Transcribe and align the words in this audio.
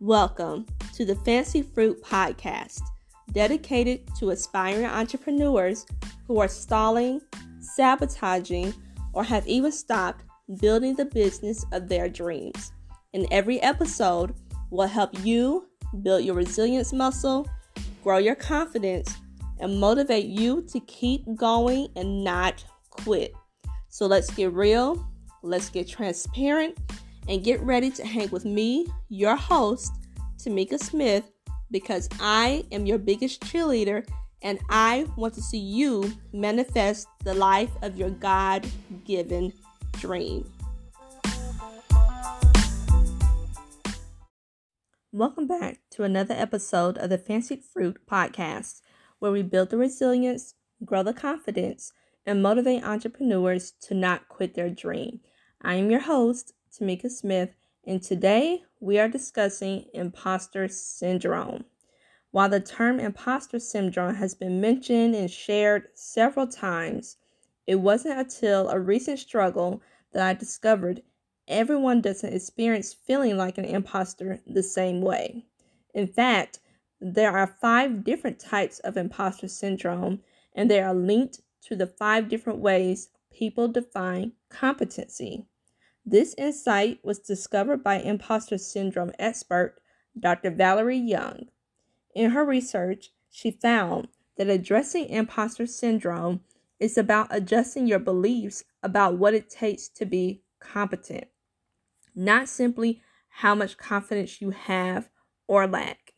Welcome 0.00 0.64
to 0.94 1.04
the 1.04 1.16
Fancied 1.16 1.66
Fruit 1.74 2.00
Podcast, 2.04 2.82
dedicated 3.32 4.08
to 4.20 4.30
aspiring 4.30 4.86
entrepreneurs 4.86 5.86
who 6.28 6.38
are 6.38 6.46
stalling, 6.46 7.20
sabotaging, 7.58 8.72
or 9.12 9.24
have 9.24 9.44
even 9.48 9.72
stopped 9.72 10.22
building 10.60 10.94
the 10.94 11.06
business 11.06 11.66
of 11.72 11.88
their 11.88 12.08
dreams. 12.08 12.70
In 13.12 13.26
every 13.32 13.60
episode, 13.60 14.36
will 14.70 14.86
help 14.86 15.10
you 15.24 15.66
build 16.04 16.22
your 16.22 16.36
resilience 16.36 16.92
muscle, 16.92 17.48
grow 18.04 18.18
your 18.18 18.36
confidence, 18.36 19.12
and 19.58 19.80
motivate 19.80 20.26
you 20.26 20.62
to 20.68 20.78
keep 20.78 21.24
going 21.34 21.88
and 21.96 22.22
not 22.22 22.64
quit. 22.90 23.34
So 23.88 24.06
let's 24.06 24.30
get 24.30 24.52
real, 24.52 25.04
let's 25.42 25.70
get 25.70 25.88
transparent, 25.88 26.78
and 27.28 27.44
get 27.44 27.60
ready 27.60 27.90
to 27.90 28.06
hang 28.06 28.30
with 28.30 28.46
me, 28.46 28.86
your 29.10 29.36
host, 29.36 29.92
Tamika 30.38 30.78
Smith, 30.78 31.30
because 31.70 32.08
I 32.18 32.64
am 32.72 32.86
your 32.86 32.96
biggest 32.98 33.42
cheerleader 33.42 34.08
and 34.40 34.58
I 34.70 35.06
want 35.16 35.34
to 35.34 35.42
see 35.42 35.58
you 35.58 36.10
manifest 36.32 37.06
the 37.24 37.34
life 37.34 37.70
of 37.82 37.98
your 37.98 38.10
God 38.10 38.66
given 39.04 39.52
dream. 39.92 40.50
Welcome 45.12 45.46
back 45.46 45.80
to 45.90 46.04
another 46.04 46.34
episode 46.34 46.96
of 46.96 47.10
the 47.10 47.18
Fancied 47.18 47.62
Fruit 47.62 47.98
Podcast, 48.10 48.80
where 49.18 49.32
we 49.32 49.42
build 49.42 49.70
the 49.70 49.76
resilience, 49.76 50.54
grow 50.84 51.02
the 51.02 51.12
confidence, 51.12 51.92
and 52.24 52.42
motivate 52.42 52.84
entrepreneurs 52.84 53.72
to 53.82 53.94
not 53.94 54.28
quit 54.28 54.54
their 54.54 54.70
dream. 54.70 55.20
I 55.60 55.74
am 55.74 55.90
your 55.90 56.00
host, 56.00 56.52
Tamika 56.78 57.10
Smith, 57.10 57.56
and 57.84 58.00
today 58.00 58.62
we 58.78 59.00
are 59.00 59.08
discussing 59.08 59.86
imposter 59.94 60.68
syndrome. 60.68 61.64
While 62.30 62.50
the 62.50 62.60
term 62.60 63.00
imposter 63.00 63.58
syndrome 63.58 64.14
has 64.14 64.36
been 64.36 64.60
mentioned 64.60 65.16
and 65.16 65.28
shared 65.28 65.88
several 65.94 66.46
times, 66.46 67.16
it 67.66 67.76
wasn't 67.76 68.20
until 68.20 68.68
a 68.68 68.78
recent 68.78 69.18
struggle 69.18 69.82
that 70.12 70.24
I 70.24 70.34
discovered 70.34 71.02
everyone 71.48 72.00
doesn't 72.00 72.32
experience 72.32 72.94
feeling 72.94 73.36
like 73.36 73.58
an 73.58 73.64
imposter 73.64 74.40
the 74.46 74.62
same 74.62 75.00
way. 75.00 75.46
In 75.94 76.06
fact, 76.06 76.60
there 77.00 77.36
are 77.36 77.56
five 77.60 78.04
different 78.04 78.38
types 78.38 78.78
of 78.80 78.96
imposter 78.96 79.48
syndrome, 79.48 80.20
and 80.54 80.70
they 80.70 80.80
are 80.80 80.94
linked 80.94 81.40
to 81.62 81.74
the 81.74 81.88
five 81.88 82.28
different 82.28 82.60
ways 82.60 83.08
people 83.32 83.66
define 83.66 84.32
competency. 84.48 85.46
This 86.10 86.34
insight 86.38 87.00
was 87.04 87.18
discovered 87.18 87.84
by 87.84 87.96
imposter 87.96 88.56
syndrome 88.56 89.12
expert 89.18 89.74
Dr. 90.18 90.50
Valerie 90.50 90.96
Young. 90.96 91.48
In 92.14 92.30
her 92.30 92.46
research, 92.46 93.10
she 93.30 93.50
found 93.50 94.08
that 94.38 94.48
addressing 94.48 95.10
imposter 95.10 95.66
syndrome 95.66 96.40
is 96.80 96.96
about 96.96 97.26
adjusting 97.30 97.86
your 97.86 97.98
beliefs 97.98 98.64
about 98.82 99.18
what 99.18 99.34
it 99.34 99.50
takes 99.50 99.86
to 99.88 100.06
be 100.06 100.40
competent, 100.60 101.26
not 102.14 102.48
simply 102.48 103.02
how 103.28 103.54
much 103.54 103.76
confidence 103.76 104.40
you 104.40 104.48
have 104.48 105.10
or 105.46 105.66
lack. 105.66 106.14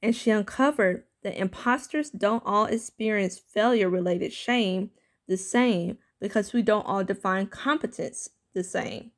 And 0.00 0.14
she 0.14 0.30
uncovered 0.30 1.02
that 1.24 1.36
imposters 1.36 2.10
don't 2.10 2.44
all 2.46 2.66
experience 2.66 3.40
failure 3.40 3.90
related 3.90 4.32
shame 4.32 4.90
the 5.26 5.36
same 5.36 5.98
because 6.20 6.52
we 6.52 6.62
don't 6.62 6.86
all 6.86 7.02
define 7.02 7.48
competence 7.48 8.30
the 8.54 8.62
same. 8.62 9.10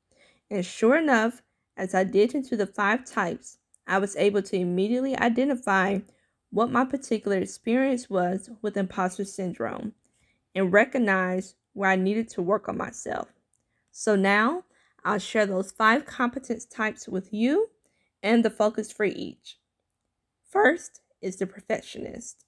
And 0.51 0.65
sure 0.65 0.97
enough, 0.97 1.43
as 1.77 1.95
I 1.95 2.05
did 2.05 2.35
into 2.35 2.57
the 2.57 2.67
five 2.67 3.05
types, 3.05 3.59
I 3.87 3.99
was 3.99 4.17
able 4.17 4.43
to 4.43 4.57
immediately 4.57 5.17
identify 5.17 6.01
what 6.51 6.71
my 6.71 6.85
particular 6.85 7.39
experience 7.39 8.09
was 8.09 8.51
with 8.63 8.77
imposter 8.77 9.25
syndrome 9.25 9.93
and 10.55 10.73
recognize 10.73 11.55
where 11.75 11.91
I 11.91 11.97
needed 11.97 12.29
to 12.31 12.43
work 12.43 12.69
on 12.69 12.77
myself. 12.77 13.29
So 13.93 14.17
now 14.17 14.65
I'll 15.05 15.19
share 15.19 15.47
those 15.47 15.71
five 15.71 16.07
competence 16.07 16.65
types 16.65 17.09
with 17.09 17.33
you 17.33 17.71
and 18.23 18.45
the 18.45 18.51
focus 18.51 18.91
for 18.91 19.05
each. 19.05 19.59
First 20.49 21.01
is 21.21 21.37
the 21.37 21.47
perfectionist. 21.47 22.45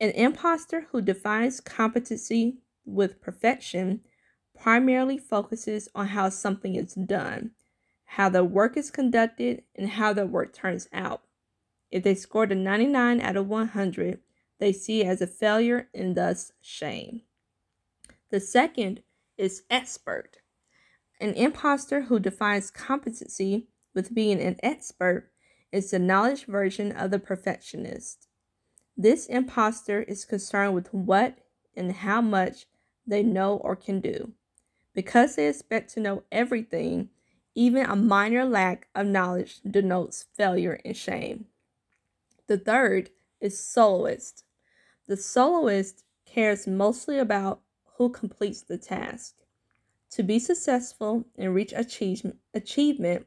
An 0.00 0.10
imposter 0.10 0.86
who 0.90 1.00
defines 1.00 1.60
competency 1.60 2.58
with 2.84 3.20
perfection 3.20 4.00
primarily 4.58 5.18
focuses 5.18 5.88
on 5.94 6.08
how 6.08 6.28
something 6.28 6.74
is 6.74 6.94
done, 6.94 7.50
how 8.04 8.28
the 8.28 8.44
work 8.44 8.76
is 8.76 8.90
conducted, 8.90 9.62
and 9.74 9.90
how 9.90 10.12
the 10.12 10.26
work 10.26 10.52
turns 10.54 10.88
out. 10.92 11.22
If 11.90 12.02
they 12.02 12.14
scored 12.14 12.52
a 12.52 12.54
99 12.54 13.20
out 13.20 13.36
of 13.36 13.48
100, 13.48 14.20
they 14.58 14.72
see 14.72 15.02
it 15.02 15.06
as 15.06 15.20
a 15.20 15.26
failure 15.26 15.88
and 15.94 16.16
thus 16.16 16.52
shame. 16.60 17.22
The 18.30 18.40
second 18.40 19.02
is 19.36 19.62
expert. 19.70 20.38
An 21.20 21.34
imposter 21.34 22.02
who 22.02 22.18
defines 22.18 22.70
competency 22.70 23.68
with 23.94 24.14
being 24.14 24.40
an 24.40 24.56
expert 24.62 25.30
is 25.70 25.90
the 25.90 25.98
knowledge 25.98 26.46
version 26.46 26.92
of 26.92 27.10
the 27.10 27.18
perfectionist. 27.18 28.28
This 28.96 29.26
imposter 29.26 30.02
is 30.02 30.24
concerned 30.24 30.74
with 30.74 30.92
what 30.92 31.38
and 31.76 31.92
how 31.92 32.20
much 32.20 32.66
they 33.06 33.22
know 33.22 33.56
or 33.56 33.76
can 33.76 34.00
do. 34.00 34.32
Because 34.94 35.34
they 35.34 35.48
expect 35.48 35.92
to 35.94 36.00
know 36.00 36.22
everything, 36.30 37.10
even 37.54 37.86
a 37.86 37.96
minor 37.96 38.44
lack 38.44 38.88
of 38.94 39.06
knowledge 39.06 39.60
denotes 39.68 40.26
failure 40.36 40.80
and 40.84 40.96
shame. 40.96 41.46
The 42.46 42.58
third 42.58 43.10
is 43.40 43.58
soloist. 43.58 44.44
The 45.06 45.16
soloist 45.16 46.04
cares 46.26 46.66
mostly 46.66 47.18
about 47.18 47.60
who 47.96 48.08
completes 48.08 48.62
the 48.62 48.78
task. 48.78 49.34
To 50.10 50.22
be 50.22 50.38
successful 50.38 51.24
and 51.36 51.54
reach 51.54 51.72
achievement, 51.74 52.36
achievement, 52.54 53.26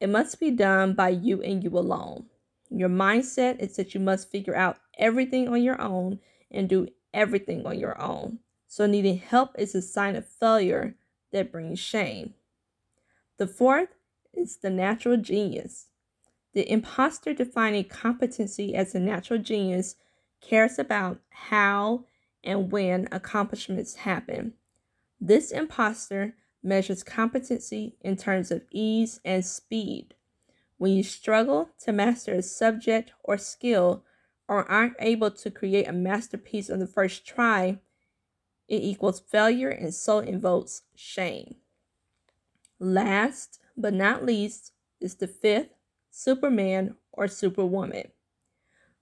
it 0.00 0.08
must 0.08 0.38
be 0.38 0.50
done 0.50 0.94
by 0.94 1.10
you 1.10 1.40
and 1.42 1.64
you 1.64 1.70
alone. 1.70 2.26
Your 2.70 2.88
mindset 2.88 3.58
is 3.60 3.76
that 3.76 3.94
you 3.94 4.00
must 4.00 4.30
figure 4.30 4.54
out 4.54 4.78
everything 4.98 5.48
on 5.48 5.62
your 5.62 5.80
own 5.80 6.18
and 6.50 6.68
do 6.68 6.88
everything 7.14 7.64
on 7.64 7.78
your 7.78 8.00
own. 8.00 8.40
So, 8.66 8.86
needing 8.86 9.18
help 9.18 9.52
is 9.58 9.74
a 9.74 9.80
sign 9.80 10.16
of 10.16 10.26
failure 10.26 10.96
that 11.32 11.52
brings 11.52 11.78
shame. 11.78 12.34
The 13.38 13.46
fourth 13.46 13.90
is 14.32 14.58
the 14.58 14.70
natural 14.70 15.16
genius. 15.16 15.88
The 16.54 16.70
imposter 16.70 17.34
defining 17.34 17.84
competency 17.84 18.74
as 18.74 18.94
a 18.94 19.00
natural 19.00 19.38
genius 19.38 19.96
cares 20.40 20.78
about 20.78 21.20
how 21.28 22.04
and 22.42 22.70
when 22.70 23.08
accomplishments 23.12 23.96
happen. 23.96 24.54
This 25.20 25.50
imposter 25.50 26.34
measures 26.62 27.02
competency 27.02 27.96
in 28.00 28.16
terms 28.16 28.50
of 28.50 28.62
ease 28.70 29.20
and 29.24 29.44
speed. 29.44 30.14
When 30.78 30.92
you 30.92 31.02
struggle 31.02 31.70
to 31.84 31.92
master 31.92 32.34
a 32.34 32.42
subject 32.42 33.12
or 33.22 33.38
skill 33.38 34.04
or 34.48 34.70
aren't 34.70 34.96
able 34.98 35.30
to 35.30 35.50
create 35.50 35.88
a 35.88 35.92
masterpiece 35.92 36.70
on 36.70 36.78
the 36.78 36.86
first 36.86 37.26
try, 37.26 37.78
it 38.68 38.82
equals 38.82 39.20
failure 39.20 39.68
and 39.68 39.94
so 39.94 40.18
invokes 40.18 40.82
shame. 40.94 41.56
Last 42.78 43.60
but 43.76 43.94
not 43.94 44.24
least 44.24 44.72
is 45.00 45.16
the 45.16 45.28
fifth 45.28 45.70
Superman 46.10 46.96
or 47.12 47.28
Superwoman. 47.28 48.08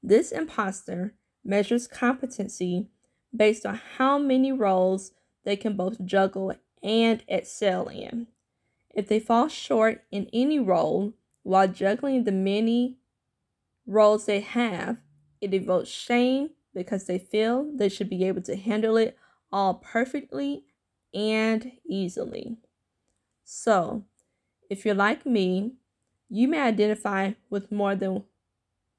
This 0.03 0.33
imposter 0.33 1.15
measures 1.45 1.87
competency 1.87 2.89
based 3.35 3.65
on 3.65 3.81
how 3.97 4.19
many 4.19 4.53
roles 4.53 5.13
they 5.45 5.57
can 5.57 5.77
both 5.77 6.05
juggle 6.05 6.55
and 6.83 7.23
excel 7.29 7.89
in. 7.89 8.27
If 8.95 9.09
they 9.09 9.19
fall 9.19 9.49
short 9.49 10.03
in 10.11 10.29
any 10.33 10.59
role 10.59 11.15
while 11.43 11.69
juggling 11.69 12.25
the 12.25 12.33
many 12.33 12.99
roles 13.87 14.27
they 14.27 14.41
have, 14.41 14.99
it 15.41 15.53
evokes 15.53 15.89
shame 15.89 16.51
because 16.75 17.07
they 17.07 17.19
feel 17.19 17.71
they 17.75 17.89
should 17.89 18.09
be 18.09 18.25
able 18.25 18.43
to 18.43 18.57
handle 18.57 18.97
it 18.97 19.17
all 19.55 19.75
perfectly 19.75 20.65
and 21.15 21.71
easily. 21.87 22.57
So, 23.45 24.03
if 24.69 24.85
you're 24.85 24.97
like 24.97 25.25
me, 25.25 25.75
you 26.29 26.49
may 26.49 26.61
identify 26.61 27.35
with 27.51 27.71
more 27.71 27.95
than 27.95 28.25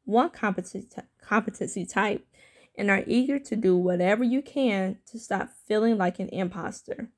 one 0.05 0.29
competency 0.29 1.85
type 1.85 2.25
and 2.77 2.89
are 2.89 3.03
eager 3.05 3.37
to 3.37 3.55
do 3.57 3.75
whatever 3.75 4.23
you 4.23 4.41
can 4.41 4.99
to 5.07 5.19
stop 5.19 5.49
feeling 5.67 5.97
like 5.97 6.19
an 6.19 6.29
imposter. 6.29 7.09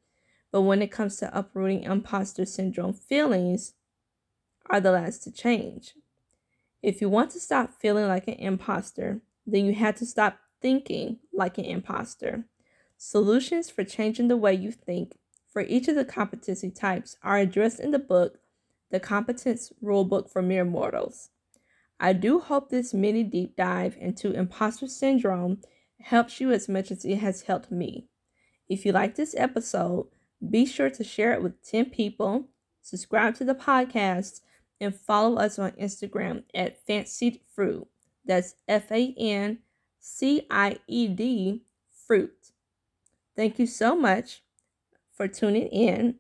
But 0.52 0.62
when 0.62 0.82
it 0.82 0.92
comes 0.92 1.18
to 1.18 1.38
uprooting 1.38 1.84
imposter 1.84 2.46
syndrome 2.46 2.94
feelings, 2.94 3.74
are 4.68 4.80
the 4.80 4.92
last 4.92 5.24
to 5.24 5.32
change. 5.32 5.94
If 6.82 7.02
you 7.02 7.10
want 7.10 7.30
to 7.32 7.40
stop 7.40 7.70
feeling 7.80 8.08
like 8.08 8.28
an 8.28 8.34
imposter, 8.36 9.22
then 9.46 9.66
you 9.66 9.76
have 9.76 9.96
to 9.98 10.08
stop 10.08 10.40
thinking 10.60 11.20
like 11.32 11.60
an 11.60 11.66
imposter. 11.66 12.46
Solutions 12.98 13.70
for 13.70 13.84
changing 13.84 14.28
the 14.28 14.38
way 14.38 14.54
you 14.54 14.72
think 14.72 15.18
for 15.48 15.62
each 15.62 15.88
of 15.88 15.96
the 15.96 16.06
competency 16.06 16.70
types 16.70 17.18
are 17.24 17.38
addressed 17.38 17.80
in 17.80 17.92
the 17.92 18.00
book, 18.00 18.40
The 18.92 19.00
Competence 19.00 19.72
Rulebook 19.84 20.30
for 20.30 20.42
Mere 20.42 20.66
Mortals. 20.66 21.30
I 22.00 22.14
do 22.14 22.40
hope 22.40 22.70
this 22.70 22.94
mini 22.94 23.24
deep 23.24 23.56
dive 23.56 23.98
into 24.00 24.34
imposter 24.34 24.88
syndrome 24.88 25.62
helps 26.02 26.40
you 26.40 26.52
as 26.52 26.70
much 26.70 26.92
as 26.92 27.06
it 27.06 27.18
has 27.18 27.44
helped 27.44 27.72
me. 27.72 28.08
If 28.70 28.86
you 28.86 28.92
like 28.92 29.16
this 29.16 29.34
episode, 29.38 30.08
be 30.48 30.66
sure 30.66 30.90
to 30.92 31.04
share 31.04 31.34
it 31.34 31.42
with 31.42 31.64
10 31.68 31.86
people, 31.92 32.50
subscribe 32.82 33.36
to 33.36 33.46
the 33.46 33.56
podcast, 33.56 34.42
and 34.80 34.94
follow 34.94 35.38
us 35.38 35.58
on 35.58 35.72
Instagram 35.72 36.44
at 36.54 36.86
Fancied 36.86 37.40
Fruit. 37.56 37.88
That's 38.26 38.56
F 38.68 38.92
A 38.92 39.14
N 39.18 39.60
C 40.00 40.46
I 40.52 40.78
E 40.88 41.08
D 41.08 41.64
Fruit. 42.06 42.52
Thank 43.38 43.60
you 43.60 43.68
so 43.68 43.96
much 43.96 44.42
for 45.14 45.28
tuning 45.28 45.68
in. 45.68 46.16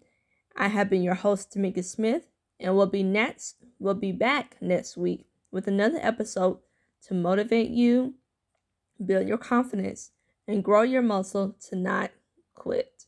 I 0.55 0.67
have 0.67 0.87
been 0.87 1.01
your 1.01 1.15
host, 1.15 1.49
Tamika 1.49 1.83
Smith, 1.83 2.27
and 2.59 2.75
we'll 2.75 2.85
be 2.85 3.01
next. 3.01 3.55
We'll 3.79 3.95
be 3.95 4.11
back 4.11 4.55
next 4.61 4.97
week 4.97 5.25
with 5.49 5.67
another 5.67 5.97
episode 5.99 6.59
to 7.07 7.15
motivate 7.15 7.71
you, 7.71 8.13
build 9.03 9.27
your 9.27 9.39
confidence, 9.39 10.11
and 10.47 10.63
grow 10.63 10.83
your 10.83 11.01
muscle 11.01 11.55
to 11.69 11.75
not 11.75 12.11
quit. 12.53 13.05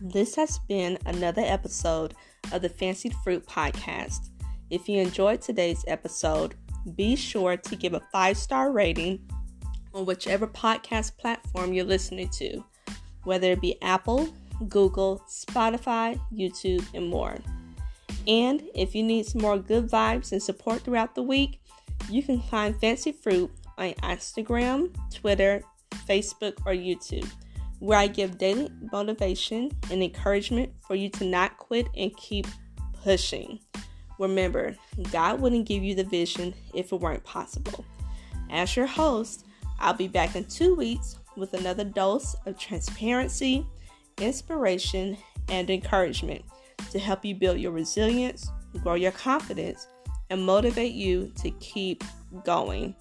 This 0.00 0.36
has 0.36 0.60
been 0.68 0.98
another 1.04 1.42
episode 1.42 2.14
of 2.52 2.62
the 2.62 2.68
Fancied 2.68 3.14
Fruit 3.24 3.44
Podcast. 3.44 4.30
If 4.70 4.88
you 4.88 5.00
enjoyed 5.00 5.42
today's 5.42 5.84
episode, 5.88 6.54
be 6.94 7.16
sure 7.16 7.56
to 7.56 7.76
give 7.76 7.92
a 7.94 8.02
five 8.12 8.36
star 8.36 8.70
rating 8.70 9.20
on 9.92 10.06
whichever 10.06 10.46
podcast 10.46 11.16
platform 11.18 11.72
you're 11.72 11.84
listening 11.84 12.28
to, 12.28 12.64
whether 13.24 13.50
it 13.50 13.60
be 13.60 13.82
Apple, 13.82 14.32
Google, 14.68 15.24
Spotify, 15.28 16.20
YouTube, 16.32 16.86
and 16.94 17.08
more. 17.08 17.36
And 18.28 18.62
if 18.74 18.94
you 18.94 19.02
need 19.02 19.26
some 19.26 19.42
more 19.42 19.58
good 19.58 19.88
vibes 19.88 20.30
and 20.30 20.42
support 20.42 20.82
throughout 20.82 21.16
the 21.16 21.22
week, 21.22 21.60
you 22.08 22.22
can 22.22 22.40
find 22.40 22.78
Fancied 22.80 23.16
Fruit 23.16 23.50
on 23.76 23.92
Instagram, 23.94 24.94
Twitter, 25.12 25.62
Facebook, 26.08 26.58
or 26.64 26.72
YouTube, 26.72 27.28
where 27.80 27.98
I 27.98 28.06
give 28.06 28.38
daily 28.38 28.70
motivation 28.92 29.72
and 29.90 30.00
encouragement 30.00 30.72
for 30.86 30.94
you 30.94 31.08
to 31.10 31.24
not 31.24 31.56
quit 31.56 31.88
and 31.96 32.16
keep 32.16 32.46
pushing. 33.02 33.58
Remember, 34.20 34.76
God 35.10 35.40
wouldn't 35.40 35.66
give 35.66 35.82
you 35.82 35.94
the 35.94 36.04
vision 36.04 36.52
if 36.74 36.92
it 36.92 37.00
weren't 37.00 37.24
possible. 37.24 37.86
As 38.50 38.76
your 38.76 38.86
host, 38.86 39.46
I'll 39.78 39.94
be 39.94 40.08
back 40.08 40.36
in 40.36 40.44
two 40.44 40.74
weeks 40.74 41.16
with 41.36 41.54
another 41.54 41.84
dose 41.84 42.36
of 42.44 42.58
transparency, 42.58 43.66
inspiration, 44.18 45.16
and 45.48 45.70
encouragement 45.70 46.44
to 46.90 46.98
help 46.98 47.24
you 47.24 47.34
build 47.34 47.60
your 47.60 47.72
resilience, 47.72 48.50
grow 48.82 48.94
your 48.94 49.12
confidence, 49.12 49.88
and 50.28 50.44
motivate 50.44 50.92
you 50.92 51.32
to 51.36 51.50
keep 51.52 52.04
going. 52.44 52.94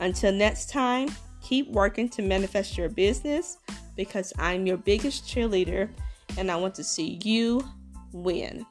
Until 0.00 0.32
next 0.32 0.68
time, 0.68 1.08
keep 1.40 1.70
working 1.70 2.08
to 2.08 2.22
manifest 2.22 2.76
your 2.76 2.88
business 2.88 3.58
because 3.94 4.32
I'm 4.36 4.66
your 4.66 4.78
biggest 4.78 5.28
cheerleader 5.28 5.90
and 6.36 6.50
I 6.50 6.56
want 6.56 6.74
to 6.74 6.84
see 6.84 7.20
you 7.22 7.64
win. 8.12 8.66